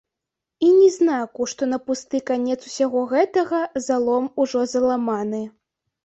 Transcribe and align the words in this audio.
І 0.67 0.67
ні 0.75 0.85
знаку, 0.93 1.41
што 1.51 1.67
на 1.73 1.77
пусты 1.89 2.21
канец 2.29 2.57
усяго 2.69 3.03
гэтага 3.11 3.59
залом 3.89 4.25
ужо 4.45 4.63
заламаны. 4.73 5.43